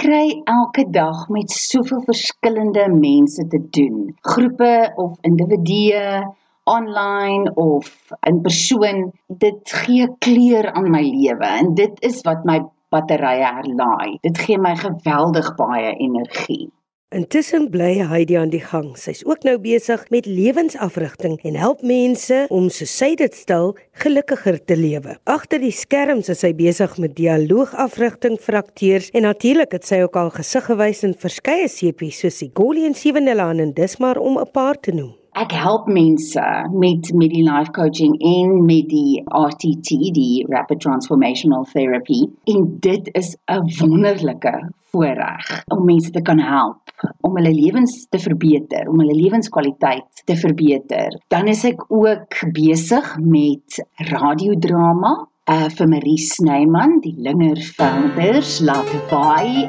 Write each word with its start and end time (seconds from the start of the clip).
kry 0.00 0.40
elke 0.48 0.86
dag 0.90 1.28
met 1.28 1.50
soveel 1.52 2.00
verskillende 2.08 2.88
mense 2.88 3.46
te 3.46 3.60
doen. 3.70 4.16
Groepe 4.20 4.92
of 4.96 5.18
individue 5.20 6.24
online 6.64 7.54
of 7.54 7.86
in 8.20 8.40
persoon 8.40 9.12
dit 9.26 9.72
gee 9.82 10.08
kleur 10.18 10.72
aan 10.72 10.90
my 10.90 11.02
lewe 11.02 11.46
en 11.46 11.74
dit 11.74 12.02
is 12.06 12.20
wat 12.26 12.44
my 12.44 12.60
batterye 12.92 13.46
herlaai 13.46 14.18
dit 14.26 14.38
gee 14.44 14.58
my 14.58 14.74
geweldig 14.76 15.48
baie 15.58 15.94
energie 15.96 16.68
Intussen 17.10 17.64
bly 17.74 17.96
Heidi 18.06 18.36
aan 18.38 18.52
die 18.52 18.60
gang. 18.62 18.92
Sy's 18.94 19.24
ook 19.26 19.42
nou 19.42 19.56
besig 19.58 20.04
met 20.14 20.28
lewensafrigting 20.30 21.40
en 21.42 21.56
help 21.58 21.80
mense 21.82 22.44
om 22.54 22.68
soos 22.70 22.92
sy 23.00 23.16
dit 23.18 23.34
stel, 23.34 23.72
gelukkiger 24.04 24.60
te 24.62 24.76
lewe. 24.78 25.16
Agter 25.26 25.58
die 25.58 25.74
skerms 25.74 26.30
is 26.30 26.44
sy 26.44 26.52
besig 26.54 26.94
met 27.02 27.16
dialoogafrigting 27.18 28.38
vir 28.44 28.60
akteurs 28.60 29.10
en 29.10 29.26
natuurlik 29.26 29.74
het 29.74 29.90
sy 29.90 30.04
ook 30.04 30.20
al 30.22 30.30
gesig 30.36 30.68
gewys 30.70 31.02
in 31.08 31.18
verskeie 31.18 31.66
sepies 31.66 32.22
soos 32.22 32.38
Sigoli 32.38 32.86
en 32.86 32.94
Sewenelan 32.94 33.58
en 33.58 33.74
dis 33.74 33.98
maar 33.98 34.22
om 34.22 34.38
'n 34.38 34.46
paar 34.54 34.78
te 34.78 34.94
noem. 34.94 35.16
Ek 35.34 35.50
help 35.50 35.88
mense 35.88 36.46
met 36.70 37.10
met 37.12 37.30
die 37.30 37.42
life 37.42 37.70
coaching 37.72 38.14
en 38.22 38.64
met 38.64 38.88
die 38.88 39.22
RTT, 39.26 40.14
die 40.14 40.46
Rapid 40.46 40.80
Transformational 40.80 41.66
Therapy. 41.72 42.30
En 42.46 42.76
dit 42.78 43.10
is 43.14 43.36
'n 43.50 43.66
wonderlike 43.80 44.70
voorreg 44.90 45.64
om 45.68 45.84
mense 45.84 46.10
te 46.10 46.22
kan 46.22 46.38
help 46.38 46.89
om 47.26 47.36
hulle 47.38 47.52
lewens 47.54 48.06
te 48.10 48.20
verbeter, 48.20 48.88
om 48.90 49.00
hulle 49.02 49.16
lewenskwaliteit 49.16 50.24
te 50.28 50.36
verbeter. 50.36 51.16
Dan 51.32 51.48
is 51.52 51.64
ek 51.68 51.84
ook 51.88 52.40
besig 52.56 53.14
met 53.20 53.80
radiodrama 54.10 55.16
uh 55.50 55.68
vir 55.74 55.88
Marie 55.90 56.20
Snyman, 56.20 57.00
die 57.02 57.14
Lingervelders 57.18 58.60
laat 58.62 58.92
vaai. 59.10 59.66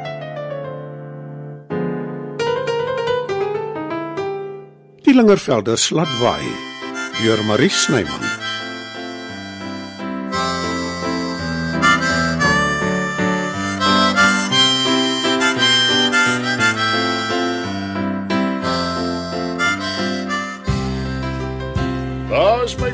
Die 5.02 5.16
Lingervelders 5.16 5.90
laat 5.96 6.12
vaai. 6.22 6.46
Deur 7.22 7.42
Marie 7.50 7.74
Snyman. 7.74 8.31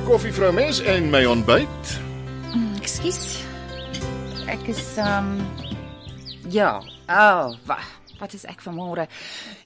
Koffie 0.08 0.32
vrou 0.32 0.54
mens 0.56 0.78
en 0.88 1.10
my 1.12 1.26
ontbyt. 1.28 1.90
Ekskuus. 2.80 3.42
Ek 4.48 4.62
is 4.72 4.94
um 5.04 5.34
ja. 6.48 6.78
Oh, 7.12 7.52
wa, 7.68 7.76
wat 8.22 8.36
is 8.38 8.46
ek 8.48 8.64
vanmôre? 8.64 9.10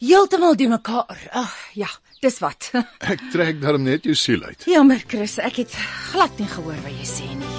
Heeltemal 0.02 0.58
die 0.58 0.70
mekaar. 0.72 1.06
Ag, 1.30 1.44
oh, 1.44 1.53
ja, 1.78 1.92
dis 2.25 2.42
wat. 2.42 2.72
Ek 3.14 3.22
trek 3.30 3.61
darm 3.61 3.86
net 3.86 4.08
jou 4.09 4.17
siel 4.17 4.42
uit. 4.42 4.66
Jammer, 4.66 5.03
Chris, 5.06 5.38
ek 5.38 5.61
het 5.61 5.78
glad 6.09 6.33
nie 6.42 6.50
gehoor 6.50 6.81
wat 6.88 6.98
jy 6.98 7.05
sê 7.11 7.30
nie. 7.30 7.53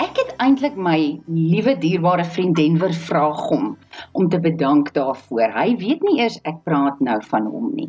Ek 0.00 0.24
het 0.24 0.32
eintlik 0.40 0.80
my 0.80 1.00
liewe 1.28 1.76
dierbare 1.84 2.24
vriend 2.32 2.56
Denver 2.56 2.96
vra 3.04 3.28
hom 3.28 3.74
om 4.12 4.28
te 4.28 4.40
bedank 4.40 4.92
daarvoor. 4.94 5.52
Hy 5.54 5.76
weet 5.80 6.02
nie 6.06 6.18
eers 6.20 6.38
ek 6.48 6.62
praat 6.66 7.00
nou 7.04 7.18
van 7.30 7.46
hom 7.52 7.70
nie. 7.76 7.88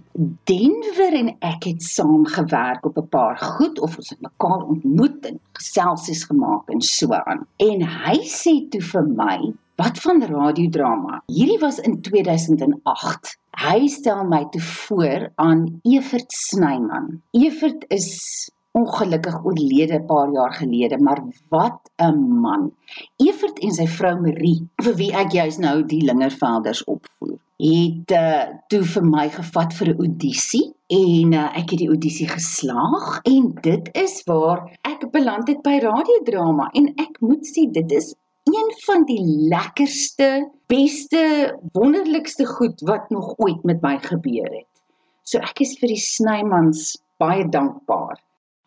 Denver 0.50 1.18
en 1.18 1.34
ek 1.40 1.68
het 1.70 1.84
saam 1.86 2.26
gewerk 2.30 2.86
op 2.86 2.98
'n 2.98 3.08
paar 3.10 3.38
goed 3.38 3.80
of 3.80 3.98
ons 3.98 4.10
het 4.10 4.22
mekaar 4.22 4.66
ontmoet 4.76 5.26
en 5.26 5.40
geselsies 5.58 6.24
gemaak 6.24 6.70
en 6.70 6.82
so 6.82 7.14
aan. 7.14 7.46
En 7.58 7.82
hy 7.82 8.18
sê 8.26 8.70
toe 8.70 8.82
vir 8.82 9.06
my, 9.08 9.54
"Wat 9.76 10.00
van 10.00 10.24
radiodrama? 10.24 11.22
Hierdie 11.28 11.60
was 11.60 11.80
in 11.80 12.02
2008." 12.02 13.38
Hy 13.52 13.88
stel 13.88 14.24
my 14.24 14.46
toe 14.52 14.62
voor 14.62 15.30
aan 15.36 15.80
Evert 15.84 16.32
Snyman. 16.32 17.22
Evert 17.32 17.86
is 17.88 18.50
ongelukkig 18.80 19.38
oorlede 19.46 20.00
'n 20.00 20.06
paar 20.06 20.30
jaar 20.32 20.54
gelede, 20.54 20.98
maar 20.98 21.22
wat 21.50 21.80
'n 21.98 22.18
man. 22.46 22.72
Evert 23.16 23.60
en 23.60 23.72
sy 23.72 23.88
vrou 23.88 24.16
Marie, 24.22 24.68
vir 24.84 24.96
wie 24.96 25.12
ek 25.14 25.32
juis 25.32 25.58
nou 25.58 25.86
die 25.86 26.02
Lingervelders 26.02 26.84
opvoer, 26.84 27.38
het 27.62 28.12
uh, 28.12 28.46
toe 28.68 28.84
vir 28.94 29.06
my 29.06 29.30
gevat 29.30 29.74
vir 29.74 29.88
'n 29.88 30.00
audisie 30.06 30.74
en 30.88 31.34
uh, 31.34 31.50
ek 31.60 31.70
het 31.74 31.80
die 31.84 31.92
audisie 31.94 32.28
geslaag 32.28 33.20
en 33.24 33.54
dit 33.62 33.90
is 33.94 34.24
waar 34.26 34.66
ek 34.82 35.12
beland 35.12 35.48
het 35.48 35.62
by 35.62 35.78
radiodrama 35.84 36.70
en 36.74 36.88
ek 36.98 37.20
moet 37.20 37.46
sê 37.46 37.68
dit 37.72 37.92
is 37.92 38.16
een 38.50 38.72
van 38.86 39.06
die 39.06 39.22
lekkerste, 39.54 40.50
beste, 40.68 41.54
wonderlikste 41.74 42.46
goed 42.46 42.82
wat 42.82 43.10
nog 43.10 43.34
ooit 43.38 43.64
met 43.64 43.82
my 43.82 43.98
gebeur 44.00 44.50
het. 44.50 44.68
So 45.24 45.38
ek 45.38 45.62
is 45.62 45.78
vir 45.80 45.94
die 45.94 46.02
Snymans 46.02 46.98
baie 47.22 47.46
dankbaar. 47.50 48.18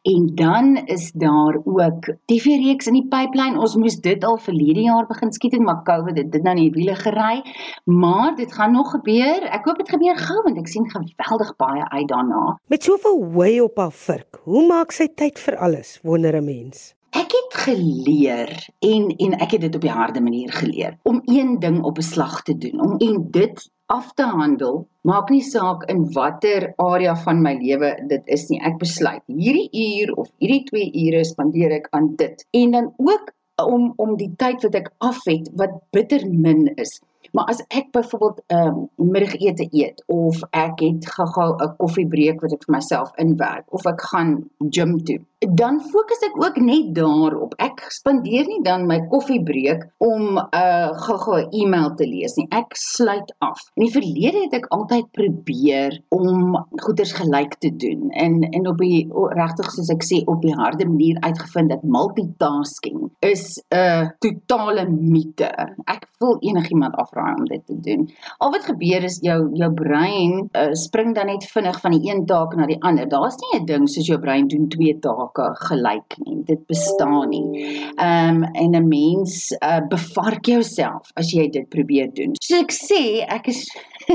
En 0.04 0.30
dan 0.34 0.76
is 0.84 1.12
daar 1.12 1.60
ook 1.64 2.04
TV-reeks 2.24 2.86
in 2.86 2.92
die 2.92 3.06
pipeline. 3.08 3.56
Ons 3.58 3.76
moes 3.80 3.94
dit 4.04 4.24
al 4.24 4.36
verlede 4.36 4.82
jaar 4.84 5.06
begin 5.08 5.32
skiet 5.32 5.54
het, 5.56 5.62
maar 5.64 5.80
COVID 5.82 6.18
het 6.18 6.32
dit 6.32 6.42
nou 6.44 6.54
nie 6.58 6.70
wiele 6.74 6.94
gery. 6.94 7.40
Maar 7.84 8.34
dit 8.36 8.52
gaan 8.52 8.72
nog 8.76 8.90
gebeur. 8.90 9.46
Ek 9.48 9.64
hoop 9.64 9.80
dit 9.80 9.88
gebeur 9.88 10.18
gou 10.20 10.42
want 10.44 10.60
ek 10.60 10.68
sien 10.68 10.90
geweldig 10.90 11.54
baie 11.56 11.88
uit 11.88 12.08
daarna. 12.08 12.58
Met 12.68 12.84
soveel 12.84 13.24
way 13.32 13.58
op 13.64 13.80
haar 13.80 13.92
vurk, 13.92 14.42
hoe 14.44 14.66
maak 14.68 14.92
sy 14.92 15.08
tyd 15.08 15.40
vir 15.40 15.56
alles? 15.56 15.96
Wonder 16.02 16.36
'n 16.36 16.44
mens. 16.44 16.92
Ek 17.14 17.30
het 17.30 17.52
geleer 17.62 18.50
en 18.82 19.04
en 19.16 19.34
ek 19.44 19.52
het 19.54 19.60
dit 19.60 19.74
op 19.78 19.84
die 19.86 19.92
harde 19.94 20.20
manier 20.20 20.50
geleer 20.52 20.96
om 21.06 21.20
een 21.30 21.60
ding 21.62 21.76
op 21.86 21.98
'n 21.98 22.06
slag 22.06 22.42
te 22.42 22.56
doen, 22.58 22.80
om 22.80 22.96
en 22.98 23.30
dit 23.30 23.70
af 23.86 24.12
te 24.14 24.22
handel. 24.22 24.88
Maak 25.00 25.30
nie 25.30 25.42
saak 25.42 25.84
in 25.84 26.12
watter 26.12 26.72
area 26.76 27.16
van 27.16 27.42
my 27.42 27.54
lewe 27.60 27.92
dit 28.08 28.22
is 28.24 28.48
nie. 28.48 28.60
Ek 28.60 28.78
besluit 28.78 29.22
hierdie 29.26 29.70
uur 29.70 30.14
of 30.14 30.28
hierdie 30.38 30.64
2 30.64 30.90
ure 31.06 31.24
spandeer 31.24 31.70
ek 31.70 31.86
aan 31.90 32.12
dit. 32.16 32.46
En 32.50 32.70
dan 32.70 32.92
ook 32.96 33.32
om 33.62 33.92
om 33.96 34.16
die 34.16 34.32
tyd 34.36 34.62
wat 34.62 34.74
ek 34.74 34.92
af 34.98 35.24
het 35.24 35.50
wat 35.54 35.70
bitter 35.90 36.26
min 36.30 36.66
is. 36.74 37.00
Maar 37.34 37.44
as 37.50 37.62
ek 37.68 37.90
byvoorbeeld 37.90 38.42
'n 38.48 38.54
um, 38.56 38.88
middagete 39.12 39.68
eet 39.70 40.02
of 40.06 40.42
ek 40.50 40.80
het 40.80 41.06
gou-gou 41.14 41.50
'n 41.62 41.76
koffiebreek 41.76 42.40
wat 42.40 42.52
ek 42.52 42.64
vir 42.66 42.74
myself 42.74 43.10
inwerk 43.16 43.64
of 43.72 43.86
ek 43.86 44.00
gaan 44.00 44.50
gym 44.70 44.98
toe, 45.04 45.20
dan 45.52 45.80
fokus 45.80 46.22
ek 46.24 46.36
ook 46.40 46.56
net 46.62 46.94
daarop. 46.96 47.54
Ek 47.62 47.82
spandeer 47.92 48.46
nie 48.48 48.62
dan 48.64 48.86
my 48.88 49.00
koffiebreek 49.12 49.84
om 49.98 50.38
'n 50.38 50.48
uh, 50.56 50.90
gou-gou 51.04 51.40
e-mail 51.50 51.94
te 51.98 52.06
lees 52.08 52.36
nie. 52.36 52.46
Ek 52.50 52.76
sluit 52.78 53.34
af. 53.38 53.60
In 53.74 53.86
die 53.86 53.92
verlede 53.92 54.44
het 54.46 54.54
ek 54.54 54.68
altyd 54.72 55.10
probeer 55.12 55.98
om 56.08 56.56
goeders 56.86 57.12
gelyk 57.12 57.58
te 57.58 57.70
doen 57.76 58.10
en 58.10 58.40
en 58.42 58.68
op 58.68 58.78
die 58.78 59.08
regtig 59.34 59.70
soos 59.72 59.90
ek 59.90 60.04
sê 60.04 60.22
op 60.26 60.42
die 60.42 60.54
harde 60.54 60.86
manier 60.88 61.20
uitgevind 61.20 61.68
dat 61.68 61.82
multitasking 61.82 63.10
is 63.20 63.58
'n 63.58 63.76
uh, 63.76 64.08
totale 64.18 64.88
mite. 64.88 65.50
Ek 65.84 66.08
wil 66.18 66.36
enigiemand 66.40 66.94
afraai 66.94 67.34
om 67.34 67.44
dit 67.44 67.66
te 67.66 67.80
doen. 67.80 68.08
Al 68.38 68.50
wat 68.50 68.64
gebeur 68.64 69.02
is 69.02 69.18
jou 69.20 69.50
jou 69.52 69.72
brein 69.72 70.48
uh, 70.52 70.72
spring 70.72 71.14
dan 71.14 71.26
net 71.26 71.44
vinnig 71.44 71.80
van 71.80 71.90
die 71.90 72.10
een 72.10 72.26
taak 72.26 72.54
na 72.56 72.66
die 72.66 72.82
ander. 72.82 73.08
Daar's 73.08 73.36
nie 73.36 73.60
'n 73.60 73.66
ding 73.66 73.88
soos 73.88 74.06
jou 74.06 74.20
brein 74.20 74.48
doen 74.48 74.68
twee 74.68 74.98
take 74.98 75.33
take 75.34 75.54
gelyk 75.68 76.16
nie. 76.24 76.42
Dit 76.46 76.66
bestaan 76.66 77.28
nie. 77.28 77.82
Ehm 77.96 78.42
um, 78.42 78.44
en 78.54 78.70
'n 78.76 78.88
mens 78.88 79.50
uh, 79.62 79.80
bevark 79.88 80.46
jouself 80.46 81.10
as 81.14 81.32
jy 81.32 81.50
dit 81.50 81.68
probeer 81.68 82.12
doen. 82.12 82.34
So 82.42 82.56
ek 82.56 82.72
sê 82.72 83.24
ek 83.28 83.48
is 83.48 83.66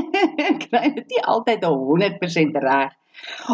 kry 0.69 0.93
dit 0.95 1.07
nie 1.09 1.23
altyd 1.23 1.63
100% 1.63 2.55
reg 2.63 2.91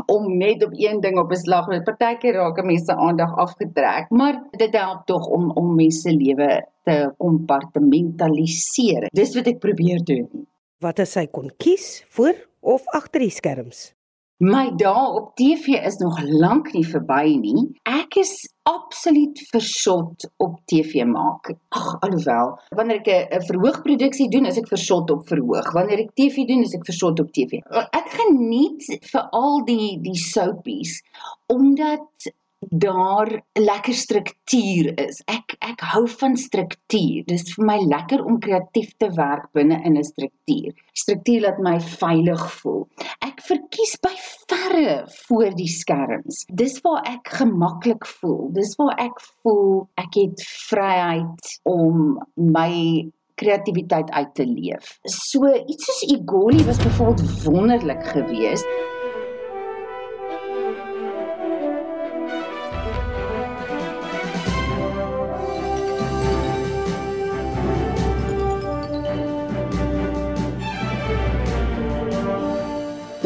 om 0.06 0.38
net 0.38 0.64
op 0.64 0.72
een 0.74 1.02
ding 1.02 1.18
op 1.18 1.32
'n 1.32 1.36
slag 1.36 1.68
met 1.68 1.84
partykeer 1.84 2.34
raak 2.34 2.64
mense 2.64 2.96
aandag 2.96 3.36
afgetrek, 3.36 4.10
maar 4.10 4.44
dit 4.52 4.74
help 4.76 5.06
tog 5.06 5.26
om 5.28 5.52
om 5.52 5.76
mense 5.76 6.12
lewe 6.12 6.66
te 6.84 7.14
kompartmentaliseer. 7.18 9.08
Dis 9.12 9.36
wat 9.36 9.48
ek 9.48 9.60
probeer 9.60 10.04
doen. 10.04 10.48
Wat 10.80 11.00
as 11.00 11.14
hy 11.16 11.26
kon 11.26 11.52
kies 11.58 12.04
voor 12.08 12.36
of 12.62 12.82
agter 12.86 13.20
die 13.20 13.30
skerms? 13.30 13.95
My 14.44 14.68
dae 14.76 15.12
op 15.16 15.30
TV 15.40 15.78
is 15.88 15.96
nog 15.98 16.18
lank 16.22 16.74
nie 16.74 16.84
verby 16.84 17.38
nie. 17.40 17.62
Ek 17.88 18.18
is 18.20 18.34
absoluut 18.68 19.40
versot 19.54 20.26
op 20.44 20.58
TV 20.68 21.06
maak. 21.08 21.54
Ag, 21.72 21.94
alhoewel, 22.04 22.52
wanneer 22.76 23.00
ek 23.00 23.08
'n 23.32 23.46
verhoogproduksie 23.48 24.28
doen, 24.30 24.46
is 24.46 24.58
ek 24.60 24.68
versot 24.68 25.10
op 25.10 25.24
verhoog. 25.32 25.72
Wanneer 25.72 26.04
ek 26.04 26.12
TV 26.20 26.44
doen, 26.52 26.68
is 26.68 26.76
ek 26.76 26.84
versot 26.84 27.20
op 27.20 27.32
TV. 27.32 27.64
Ek 27.96 28.12
geniet 28.12 28.84
veral 29.08 29.64
die 29.64 30.02
die 30.04 30.20
soapies 30.20 31.00
omdat 31.48 32.28
daar 32.60 33.42
lekker 33.54 33.94
struktuur 33.94 34.92
is. 35.00 35.22
Ek 35.32 35.56
ek 35.60 35.82
hou 35.94 36.06
van 36.08 36.38
struktuur. 36.38 37.24
Dis 37.28 37.54
vir 37.56 37.66
my 37.66 37.78
lekker 37.84 38.24
om 38.26 38.40
kreatief 38.42 38.94
te 38.98 39.10
werk 39.16 39.48
binne 39.54 39.82
in 39.84 39.98
'n 39.98 40.04
struktuur. 40.04 40.74
Struktuur 40.94 41.42
laat 41.42 41.60
my 41.60 41.80
veilig 41.80 42.46
voel. 42.62 42.88
Ek 43.22 43.42
verkies 43.42 43.98
by 44.02 44.14
verre 44.48 45.06
voor 45.28 45.56
die 45.56 45.68
skerms. 45.68 46.46
Dis 46.54 46.80
waar 46.82 47.04
ek 47.06 47.28
gemaklik 47.28 48.06
voel. 48.06 48.50
Dis 48.54 48.76
waar 48.76 48.96
ek 48.98 49.20
voel 49.44 49.88
ek 49.96 50.14
het 50.16 50.42
vryheid 50.70 51.60
om 51.64 52.20
my 52.36 53.06
kreatiwiteit 53.36 54.12
uit 54.12 54.36
te 54.36 54.46
leef. 54.46 55.00
So 55.04 55.54
iets 55.68 55.86
soos 55.86 56.04
Igoli 56.16 56.64
was 56.64 56.78
byvoorbeeld 56.78 57.44
wonderlik 57.44 58.04
geweest. 58.04 58.95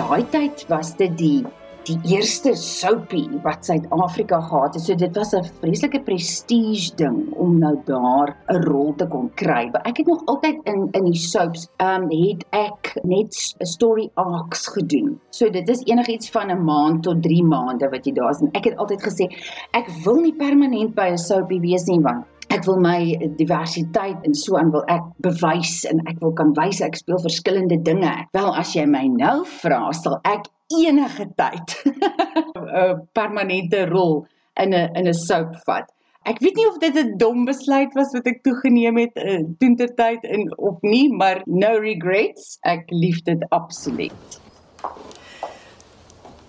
Daai 0.09 0.25
tyd 0.33 0.61
was 0.73 0.95
dit 0.97 1.11
die 1.19 1.39
die 1.87 1.97
eerste 2.11 2.51
soapie 2.57 3.27
wat 3.43 3.65
Suid-Afrika 3.65 4.39
gehad 4.45 4.75
het. 4.75 4.83
So 4.83 4.95
dit 4.97 5.15
was 5.17 5.33
'n 5.33 5.45
vreeslike 5.61 6.01
prestige 6.03 6.95
ding 6.95 7.33
om 7.33 7.59
nou 7.59 7.75
daar 7.85 8.35
'n 8.49 8.63
rol 8.63 8.93
te 8.95 9.05
kon 9.07 9.29
kry. 9.35 9.69
Maar 9.71 9.81
ek 9.85 9.97
het 9.97 10.07
nog 10.07 10.25
altyd 10.25 10.57
in 10.63 10.89
in 10.91 11.05
die 11.05 11.19
soaps 11.19 11.67
ehm 11.77 12.03
um, 12.03 12.09
het 12.09 12.45
ek 12.49 12.97
net 13.03 13.33
'n 13.59 13.65
story 13.65 14.09
arcs 14.13 14.67
gedoen. 14.67 15.19
So 15.29 15.49
dit 15.49 15.69
is 15.69 15.85
enigiets 15.85 16.29
van 16.29 16.51
'n 16.51 16.63
maand 16.63 17.03
tot 17.03 17.21
3 17.23 17.43
maande 17.43 17.89
wat 17.89 18.05
jy 18.05 18.13
daar 18.13 18.31
is. 18.31 18.41
En 18.41 18.49
ek 18.51 18.63
het 18.63 18.77
altyd 18.77 19.01
gesê 19.01 19.25
ek 19.71 19.87
wil 20.03 20.19
nie 20.21 20.33
permanent 20.33 20.95
by 20.95 21.09
'n 21.11 21.17
soapie 21.17 21.59
wees 21.59 21.85
nie 21.85 22.01
want 22.01 22.25
ek 22.49 22.65
wil 22.65 22.79
my 22.81 22.99
diversiteit 23.37 24.25
en 24.25 24.35
so 24.35 24.57
aan 24.57 24.71
wil 24.73 24.85
ek 24.89 25.05
bewys 25.25 25.83
en 25.89 26.01
ek 26.09 26.17
wil 26.23 26.33
kan 26.37 26.53
wys 26.57 26.81
ek 26.85 26.97
speel 26.99 27.21
verskillende 27.21 27.77
dinge. 27.85 28.11
Wel 28.33 28.49
as 28.57 28.73
jy 28.75 28.85
my 28.89 29.05
nou 29.13 29.43
vra, 29.59 29.81
sal 29.93 30.19
ek 30.27 30.49
enige 30.73 31.29
tyd 31.37 31.75
'n 31.85 32.99
permanente 33.17 33.85
rol 33.89 34.25
in 34.61 34.73
'n 34.73 34.89
in 34.97 35.07
'n 35.07 35.13
soap 35.13 35.55
vat. 35.65 35.87
Ek 36.27 36.41
weet 36.43 36.57
nie 36.59 36.67
of 36.67 36.77
dit 36.79 36.95
'n 36.97 37.17
dom 37.17 37.45
besluit 37.45 37.93
was 37.95 38.13
wat 38.13 38.27
ek 38.27 38.43
toegeneem 38.43 38.97
het 38.97 39.15
uh, 39.17 39.41
toe 39.59 39.75
ter 39.75 39.93
tyd 39.95 40.25
en 40.25 40.49
of 40.57 40.81
nie, 40.81 41.07
maar 41.13 41.41
no 41.45 41.77
regrets. 41.79 42.57
Ek 42.61 42.85
lief 42.89 43.23
dit 43.23 43.45
absoluut. 43.49 44.41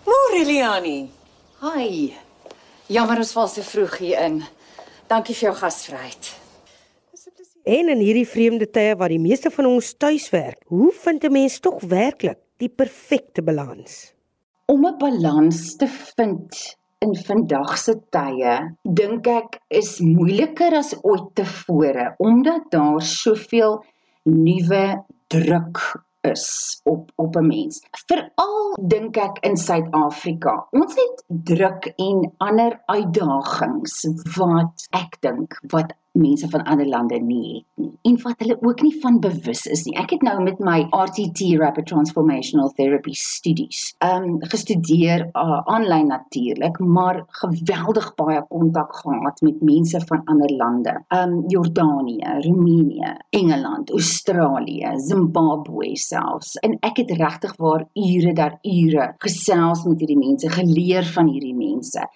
Moreliani. 0.05 1.11
Hi. 1.61 2.13
Jammer 2.91 3.23
ons 3.23 3.33
val 3.33 3.49
so 3.49 3.63
vroeg 3.63 3.99
hier 3.99 4.25
in. 4.27 4.43
Dankie 5.11 5.35
vir 5.35 5.49
jou 5.49 5.57
gasvryheid. 5.59 6.29
En 7.67 7.89
in 7.91 7.99
hierdie 7.99 8.29
vreemde 8.29 8.69
tye 8.71 8.93
waar 8.97 9.11
die 9.11 9.19
meeste 9.19 9.51
van 9.51 9.67
ons 9.67 9.89
tuis 9.99 10.29
werk, 10.31 10.61
hoe 10.71 10.93
vind 11.03 11.25
'n 11.25 11.33
mens 11.33 11.59
tog 11.61 11.81
werklik 11.83 12.39
die 12.63 12.69
perfekte 12.69 13.43
balans? 13.43 14.15
Om 14.67 14.87
'n 14.87 14.99
balans 14.99 15.77
te 15.77 15.89
vind 15.89 16.77
in 16.99 17.15
vandag 17.17 17.79
se 17.79 17.95
tye, 18.11 18.55
dink 18.83 19.27
ek 19.27 19.59
is 19.69 19.99
moeiliker 19.99 20.77
as 20.79 20.95
ooit 21.03 21.35
tevore 21.35 22.15
omdat 22.19 22.71
daar 22.71 23.03
soveel 23.03 23.85
nuwe 24.23 25.05
druk 25.27 25.79
is 26.21 26.81
op 26.85 27.11
op 27.15 27.37
'n 27.37 27.47
mens. 27.47 27.81
Veral 28.07 28.77
dink 28.81 29.17
ek 29.17 29.39
in 29.39 29.57
Suid-Afrika. 29.57 30.67
Ons 30.71 30.95
het 30.95 31.25
druk 31.27 31.93
en 31.97 32.35
ander 32.37 32.83
uitdagings 32.87 34.07
wat 34.37 34.87
ek 34.91 35.17
dink 35.21 35.61
wat 35.69 35.93
mense 36.13 36.49
van 36.51 36.65
ander 36.65 36.87
lande 36.87 37.21
nie 37.21 37.57
het 37.57 37.79
nie 37.81 37.91
en 38.09 38.17
wat 38.23 38.41
hulle 38.41 38.57
ook 38.65 38.83
nie 38.83 38.95
van 39.03 39.19
bewus 39.21 39.67
is 39.69 39.85
nie. 39.85 39.95
Ek 40.01 40.15
het 40.15 40.23
nou 40.25 40.37
met 40.43 40.61
my 40.65 40.79
RTT 40.97 41.51
Rapid 41.61 41.87
Transformational 41.91 42.73
Therapy 42.79 43.13
studies 43.17 43.91
um 44.05 44.39
gestudeer 44.53 45.27
uh, 45.29 45.61
aanlyn 45.69 46.09
natuurlik, 46.11 46.79
maar 46.81 47.23
geweldig 47.43 48.09
baie 48.19 48.41
kontak 48.49 48.95
gehad 49.03 49.41
met 49.45 49.61
mense 49.65 50.01
van 50.09 50.25
ander 50.33 50.55
lande. 50.57 50.97
Um 51.15 51.37
Jordanië, 51.53 52.41
Roemenië, 52.47 53.15
Engeland, 53.37 53.91
Australië, 53.91 54.95
Zimbabwe 54.97 55.97
selfs. 55.97 56.57
En 56.65 56.79
ek 56.87 57.03
het 57.05 57.15
regtig 57.21 57.57
waar 57.61 57.87
ure 57.95 58.33
daar 58.33 58.59
ure 58.63 59.11
gesels 59.19 59.85
met 59.85 60.01
hierdie 60.01 60.19
mense, 60.19 60.49
geleer 60.51 61.05
van 61.15 61.29
hierdie 61.29 61.57
mense. 61.57 62.07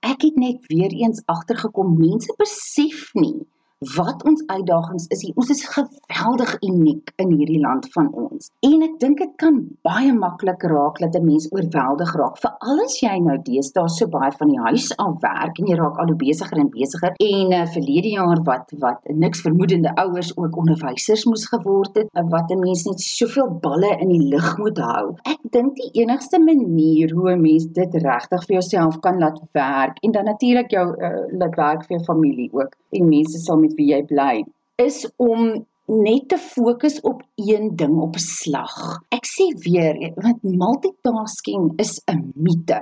Ek 0.00 0.24
het 0.24 0.36
net 0.40 0.64
weer 0.72 0.92
eens 0.92 1.22
agtergekom 1.30 1.96
mense 1.98 2.32
besef 2.40 3.10
nie 3.14 3.44
wat 3.78 4.22
ons 4.24 4.42
uitdagings 4.46 5.06
is. 5.12 5.24
Ons 5.34 5.50
is 5.50 5.64
geweldig 5.66 6.56
uniek 6.62 7.12
in 7.16 7.32
hierdie 7.34 7.60
land 7.60 7.86
van 7.92 8.10
ons. 8.14 8.48
En 8.64 8.82
ek 8.86 8.96
dink 9.02 9.18
dit 9.20 9.32
kan 9.40 9.60
baie 9.86 10.12
maklik 10.14 10.62
raak 10.70 10.98
dat 11.02 11.16
'n 11.16 11.24
mens 11.24 11.48
oorweldig 11.52 12.14
raak, 12.14 12.38
veral 12.38 12.80
as 12.84 13.00
jy 13.00 13.18
nou 13.20 13.36
deesdae 13.42 13.88
so 13.88 14.06
baie 14.06 14.32
van 14.38 14.48
die 14.48 14.60
huis 14.68 14.96
af 14.96 15.20
werk 15.20 15.58
en 15.58 15.66
jy 15.66 15.76
raak 15.76 15.98
al 15.98 16.06
hoe 16.06 16.16
besigger 16.16 16.58
en 16.58 16.70
besigger. 16.70 17.12
En 17.18 17.52
uh, 17.52 17.66
verlede 17.66 18.08
jaar 18.08 18.42
wat 18.44 18.72
wat 18.78 19.00
niks 19.04 19.40
vermoedende 19.40 19.94
ouers 19.94 20.36
ook 20.36 20.56
onderwysers 20.56 21.24
moes 21.24 21.46
geword 21.46 21.94
het, 21.94 22.08
uh, 22.16 22.22
wat 22.30 22.50
'n 22.50 22.60
mens 22.60 22.84
net 22.84 23.00
soveel 23.00 23.58
balle 23.60 23.96
in 24.00 24.08
die 24.08 24.28
lug 24.28 24.58
moet 24.58 24.78
hou. 24.78 25.16
Ek 25.24 25.40
dink 25.50 25.76
die 25.76 25.90
enigste 26.02 26.38
manier 26.38 27.12
hoe 27.12 27.32
'n 27.32 27.40
mens 27.40 27.66
dit 27.66 27.94
regtig 27.94 28.44
vir 28.46 28.54
jouself 28.60 29.00
kan 29.00 29.18
laat 29.18 29.40
werk 29.52 29.98
en 30.02 30.12
dan 30.12 30.24
natuurlik 30.24 30.70
jou 30.70 30.86
uh, 30.98 31.38
laat 31.38 31.54
werk 31.54 31.84
vir 31.84 31.96
jou 31.96 32.04
familie 32.04 32.50
ook 32.52 32.72
en 32.90 33.08
mense 33.08 33.38
sal 33.38 33.58
met 33.58 33.73
wie 33.76 33.92
jy 33.92 34.02
bly 34.10 34.44
is 34.82 35.04
om 35.16 35.64
net 35.86 36.28
te 36.28 36.38
fokus 36.40 37.00
op 37.00 37.22
een 37.36 37.76
ding 37.76 38.00
op 38.00 38.14
'n 38.16 38.26
slag. 38.26 39.02
Ek 39.08 39.26
sê 39.26 39.46
weer, 39.66 40.12
want 40.16 40.42
multitasking 40.42 41.72
is 41.76 42.00
'n 42.06 42.32
mite. 42.34 42.80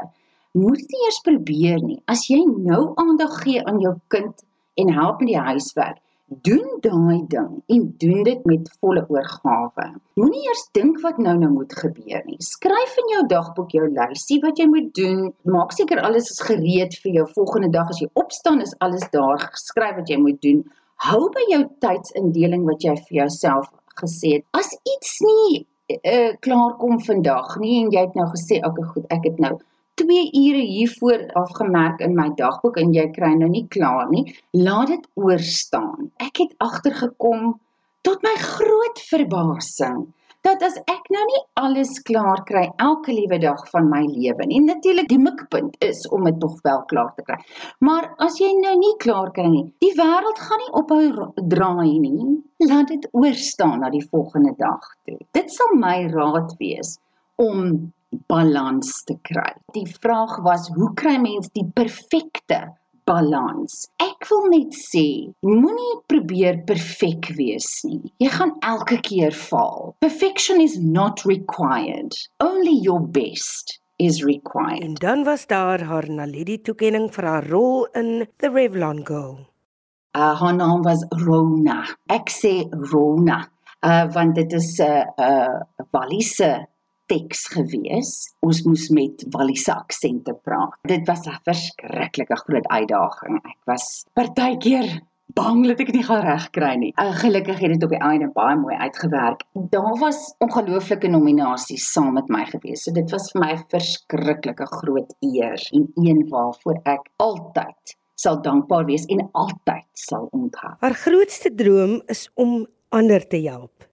Moet 0.53 0.85
jy 0.91 0.99
eers 1.05 1.21
probeer 1.21 1.83
nie. 1.83 2.03
As 2.07 2.29
jy 2.29 2.45
nou 2.45 2.93
aandag 2.95 3.43
gee 3.43 3.65
aan 3.65 3.81
jou 3.81 3.95
kind 4.09 4.45
en 4.75 4.93
help 4.93 5.21
met 5.21 5.29
die 5.29 5.39
huiswerk, 5.39 5.99
doen 6.41 6.79
daai 6.81 7.25
ding 7.29 7.63
en 7.67 7.95
doen 7.99 8.23
dit 8.23 8.45
met 8.45 8.71
volle 8.81 9.05
oorgawe. 9.09 9.87
Moenie 10.15 10.45
eers 10.47 10.69
dink 10.73 11.01
wat 11.01 11.19
nou 11.19 11.35
nou 11.39 11.51
moet 11.53 11.73
gebeur 11.73 12.23
nie. 12.25 12.39
Skryf 12.39 12.97
in 13.03 13.11
jou 13.15 13.27
dagboek 13.27 13.71
jou 13.71 13.89
lysie 13.89 14.41
wat 14.41 14.59
jy 14.59 14.67
moet 14.67 14.95
doen. 14.95 15.33
Maak 15.43 15.73
seker 15.73 16.01
alles 16.01 16.31
is 16.31 16.41
gereed 16.41 16.97
vir 17.03 17.13
jou 17.13 17.27
volgende 17.35 17.71
dag 17.71 17.89
as 17.89 18.01
jy 18.01 18.09
opstaan 18.13 18.61
is 18.61 18.75
alles 18.79 19.05
daar 19.13 19.41
geskryf 19.53 19.97
wat 20.01 20.09
jy 20.09 20.21
moet 20.21 20.41
doen. 20.43 20.65
Hou 21.03 21.27
by 21.35 21.43
jou 21.51 21.65
tydsindeling 21.83 22.63
wat 22.69 22.85
jy 22.87 22.93
vir 23.09 23.17
jouself 23.25 23.67
gesê 23.99 24.37
het. 24.37 24.45
As 24.55 24.69
iets 24.87 25.17
nie 25.27 25.63
uh, 25.99 26.31
klaar 26.47 26.77
kom 26.79 27.01
vandag 27.03 27.57
nie 27.59 27.81
en 27.81 27.89
jy 27.91 28.05
het 28.05 28.15
nou 28.15 28.29
gesê, 28.31 28.61
"Oké, 28.63 28.85
goed, 28.93 29.09
ek 29.11 29.27
het 29.27 29.41
nou 29.43 29.57
2 29.99 30.31
ure 30.31 30.63
hiervoor 30.63 31.27
afgemerk 31.41 32.01
in 32.07 32.15
my 32.15 32.29
dagboek 32.39 32.79
en 32.79 32.95
jy 32.95 33.09
kry 33.17 33.33
nou 33.35 33.51
nie 33.51 33.67
klaar 33.75 34.07
nie, 34.11 34.25
laat 34.55 34.95
dit 34.95 35.09
oor 35.15 35.43
staan. 35.43 36.13
Ek 36.23 36.39
het 36.39 36.55
agtergekom 36.59 37.59
tot 38.07 38.23
my 38.23 38.37
groot 38.39 39.03
verbasing 39.11 40.07
dat 40.47 40.63
as 40.67 40.77
ek 40.91 41.09
nou 41.15 41.23
nie 41.29 41.41
alles 41.61 41.93
klaar 42.07 42.43
kry 42.49 42.65
elke 42.83 43.15
liewe 43.15 43.39
dag 43.43 43.63
van 43.71 43.89
my 43.91 44.03
lewe 44.09 44.47
nie. 44.51 44.61
Natuurlik 44.65 45.09
die 45.11 45.21
mikpunt 45.23 45.77
is 45.87 46.03
om 46.11 46.27
dit 46.27 46.41
tog 46.43 46.59
wel 46.67 46.83
klaar 46.91 47.13
te 47.17 47.25
kry. 47.27 47.39
Maar 47.87 48.11
as 48.27 48.41
jy 48.43 48.51
nou 48.59 48.75
nie 48.79 48.95
klaar 49.03 49.31
kry 49.37 49.47
nie, 49.53 49.65
die 49.85 49.93
wêreld 49.99 50.43
gaan 50.43 50.63
nie 50.65 50.75
ophou 50.83 51.31
draai 51.55 51.99
nie. 52.03 52.29
Laat 52.67 52.91
dit 52.91 53.09
oor 53.13 53.39
staan 53.39 53.81
na 53.83 53.91
die 53.95 54.05
volgende 54.11 54.55
dag 54.59 54.93
toe. 55.07 55.19
Dit 55.37 55.51
sal 55.55 55.75
my 55.79 55.97
raad 56.11 56.55
wees 56.59 56.97
om 57.43 57.93
balans 58.29 58.93
te 59.09 59.17
kry. 59.25 59.51
Die 59.77 59.87
vraag 59.89 60.37
was 60.45 60.69
hoe 60.75 60.91
kry 60.99 61.17
mens 61.23 61.49
die 61.57 61.67
perfekte 61.75 62.65
balans? 63.05 63.89
Ek 64.03 64.29
wil 64.31 64.49
net 64.53 64.75
sê, 64.79 65.05
moenie 65.47 65.95
probeer 66.11 66.63
perfek 66.69 67.33
wees 67.39 67.69
nie. 67.89 68.13
Jy 68.23 68.31
gaan 68.35 68.57
elke 68.63 68.99
keer 69.05 69.35
faal. 69.37 69.95
Perfection 70.05 70.61
is 70.61 70.79
not 70.79 71.25
required. 71.29 72.17
Only 72.41 72.77
your 72.83 73.01
best 73.01 73.79
is 74.03 74.23
required. 74.25 74.83
En 74.83 74.95
dan 74.95 75.25
was 75.25 75.47
daar 75.47 75.83
haar 75.83 76.11
Naledi 76.11 76.61
toekenning 76.63 77.09
vir 77.15 77.25
haar 77.25 77.49
rol 77.49 77.87
in 77.95 78.27
The 78.43 78.51
Revlon 78.51 79.07
Girl. 79.07 79.39
Uh, 80.13 80.35
haar 80.41 80.55
naam 80.55 80.83
was 80.85 81.07
Rona. 81.25 81.83
Ek 82.13 82.29
sê 82.29 82.67
Rona, 82.93 83.39
uh, 83.81 84.05
want 84.13 84.35
dit 84.35 84.53
is 84.53 84.79
'n 84.81 84.85
uh, 84.85 85.05
'n 85.17 85.83
uh, 85.83 85.87
Walliese 85.93 86.67
teks 87.13 87.47
gewees. 87.53 88.11
Ons 88.47 88.63
moes 88.65 88.89
met 88.97 89.25
Walliese 89.35 89.75
aksente 89.75 90.35
praat. 90.47 90.77
Dit 90.89 91.07
was 91.09 91.27
'n 91.29 91.39
verskriklike 91.45 92.37
groot 92.45 92.67
uitdaging. 92.69 93.41
Ek 93.45 93.61
was 93.67 94.05
partykeer 94.15 95.01
bang 95.35 95.63
dat 95.67 95.81
ek 95.81 95.87
dit 95.91 96.01
nie 96.01 96.07
gaan 96.07 96.25
regkry 96.25 96.73
nie. 96.77 96.93
Uh, 97.01 97.13
gelukkig 97.17 97.59
het 97.59 97.73
dit 97.75 97.85
op 97.87 97.93
die 97.95 98.01
einde 98.05 98.29
baie 98.35 98.57
mooi 98.57 98.77
uitgewerk. 98.77 99.45
Daar 99.73 99.97
was 100.01 100.35
ongelooflike 100.45 101.09
nominasies 101.09 101.93
saam 101.93 102.13
met 102.15 102.29
my 102.29 102.45
gewees. 102.45 102.85
So 102.85 102.93
dit 102.93 103.11
was 103.11 103.31
vir 103.33 103.41
my 103.41 103.53
'n 103.53 103.65
verskriklike 103.69 104.67
groot 104.67 105.15
eer 105.21 105.61
en 105.73 105.89
een 105.95 106.29
waarvoor 106.29 106.81
ek 106.85 107.09
altyd 107.17 107.97
sal 108.15 108.43
dankbaar 108.43 108.85
wees 108.85 109.05
en 109.05 109.29
altyd 109.33 109.89
sal 109.93 110.29
onthou. 110.31 110.75
Haar 110.81 110.95
grootste 110.95 111.55
droom 111.55 112.03
is 112.07 112.29
om 112.35 112.67
ander 112.89 113.27
te 113.27 113.37
help. 113.37 113.92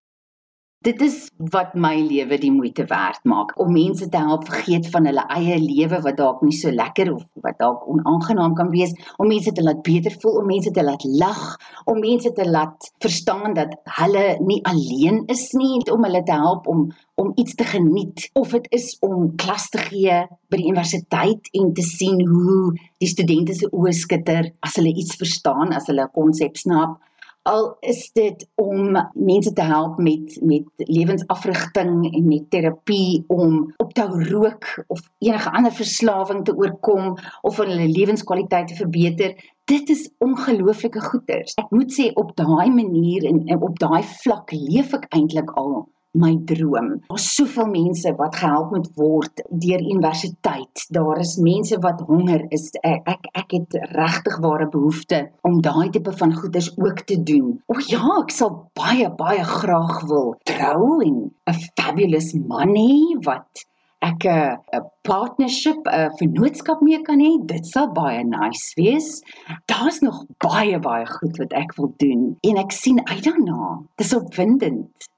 Dit 0.80 1.02
is 1.04 1.16
wat 1.52 1.74
my 1.76 1.98
lewe 2.00 2.38
die 2.40 2.54
moeite 2.56 2.86
werd 2.88 3.26
maak 3.28 3.50
om 3.60 3.74
mense 3.76 4.06
te 4.10 4.20
help 4.24 4.46
vergeet 4.48 4.86
van 4.94 5.10
hulle 5.10 5.26
eie 5.36 5.58
lewe 5.60 5.98
wat 6.06 6.16
dalk 6.22 6.40
nie 6.46 6.56
so 6.56 6.72
lekker 6.72 7.10
of 7.12 7.26
wat 7.44 7.58
dalk 7.60 7.82
onaangenaam 7.92 8.56
kan 8.56 8.70
wees, 8.72 8.94
om 9.20 9.28
mense 9.28 9.52
te 9.52 9.66
laat 9.66 9.82
beter 9.84 10.16
voel, 10.22 10.38
om 10.40 10.48
mense 10.48 10.72
te 10.72 10.86
laat 10.88 11.04
lag, 11.20 11.42
om 11.84 12.00
mense 12.00 12.32
te 12.32 12.46
laat 12.48 12.88
verstaan 13.04 13.58
dat 13.58 13.76
hulle 13.98 14.24
nie 14.40 14.62
alleen 14.72 15.26
is 15.36 15.50
nie, 15.60 15.82
om 15.92 16.08
hulle 16.08 16.24
te 16.24 16.40
help 16.46 16.72
om 16.72 16.88
om 17.20 17.34
iets 17.36 17.60
te 17.60 17.68
geniet. 17.68 18.30
Of 18.40 18.56
dit 18.56 18.72
is 18.80 18.94
om 19.04 19.34
klas 19.36 19.68
te 19.74 19.84
gee 19.90 20.22
by 20.48 20.62
die 20.62 20.70
universiteit 20.72 21.52
en 21.60 21.74
te 21.76 21.84
sien 21.84 22.24
hoe 22.24 22.72
die 23.04 23.12
studente 23.12 23.52
se 23.60 23.68
oë 23.68 23.92
skitter 23.92 24.48
as 24.64 24.80
hulle 24.80 24.96
iets 24.96 25.20
verstaan, 25.20 25.76
as 25.76 25.92
hulle 25.92 26.08
'n 26.08 26.16
konsep 26.16 26.56
snap 26.56 26.96
al 27.42 27.78
is 27.80 28.12
dit 28.14 28.48
om 28.56 28.98
mense 29.14 29.54
te 29.54 29.62
help 29.62 29.98
met 29.98 30.38
met 30.42 30.68
lewensafrigting 30.76 32.14
en 32.14 32.28
met 32.28 32.50
terapie 32.50 33.24
om 33.28 33.74
op 33.78 33.94
te 33.94 34.02
hou 34.02 34.24
rook 34.24 34.84
of 34.88 35.00
enige 35.18 35.52
ander 35.52 35.72
verslawing 35.72 36.44
te 36.46 36.56
oorkom 36.56 37.16
of 37.42 37.58
hulle 37.58 37.88
lewenskwaliteit 37.88 38.68
te 38.68 38.76
verbeter. 38.76 39.36
Dit 39.64 39.90
is 39.90 40.10
ongelooflike 40.18 41.02
goeders. 41.02 41.54
Ek 41.62 41.70
moet 41.70 41.94
sê 41.94 42.10
op 42.14 42.36
daai 42.36 42.70
manier 42.74 43.26
en, 43.26 43.46
en 43.46 43.62
op 43.62 43.80
daai 43.80 44.04
vlak 44.04 44.52
leef 44.52 44.94
ek 44.98 45.10
eintlik 45.14 45.54
al 45.62 45.88
my 46.18 46.34
droom. 46.46 46.90
Daar's 47.08 47.36
soveel 47.36 47.68
mense 47.70 48.14
wat 48.18 48.36
gehelp 48.36 48.72
moet 48.74 48.90
word 48.96 49.44
deur 49.50 49.82
universiteit. 49.82 50.86
Daar 50.90 51.20
is 51.22 51.36
mense 51.38 51.78
wat 51.80 52.02
honger 52.08 52.46
is. 52.56 52.70
Ek 52.82 53.06
ek, 53.14 53.30
ek 53.44 53.56
het 53.58 53.78
regtig 53.94 54.40
ware 54.42 54.70
behoefte 54.74 55.22
om 55.46 55.62
daai 55.62 55.90
tipe 55.94 56.14
van 56.18 56.34
goeders 56.34 56.72
ook 56.78 57.04
te 57.06 57.20
doen. 57.24 57.60
O 57.70 57.78
ja, 57.88 58.02
ek 58.24 58.34
sal 58.34 58.56
baie 58.80 59.10
baie 59.22 59.44
graag 59.46 60.02
wil 60.10 60.34
trou 60.50 61.02
en 61.06 61.30
'n 61.30 61.60
fabulous 61.78 62.34
man 62.34 62.74
hê 62.76 63.20
wat 63.26 63.66
ek 64.02 64.26
'n 64.26 64.82
partnership, 65.04 65.86
'n 65.86 66.10
vennootskap 66.18 66.82
mee 66.82 67.02
kan 67.02 67.20
hê. 67.20 67.32
Dit 67.46 67.68
sal 67.68 67.92
baie 67.92 68.24
nice 68.24 68.74
wees. 68.82 69.22
Daar's 69.66 70.00
nog 70.00 70.26
baie 70.38 70.80
baie 70.80 71.06
goed 71.06 71.38
wat 71.38 71.54
ek 71.54 71.76
wil 71.78 71.94
doen 71.98 72.38
en 72.42 72.58
ek 72.58 72.72
sien 72.72 73.00
uit 73.08 73.24
daarna. 73.24 73.80
Dis 73.98 74.14
opwindend. 74.16 75.10